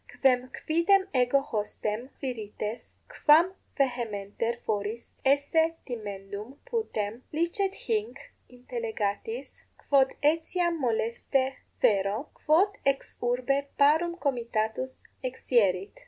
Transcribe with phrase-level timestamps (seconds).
[0.23, 2.91] Quem quidem ego hostem, Quirites,
[3.23, 8.17] quam vehementer foris esse timendum putem, licet hinc
[8.49, 9.61] intellegatis,
[9.91, 15.93] quod etiam moleste fero, quod ex urbe parum comitatus exierit.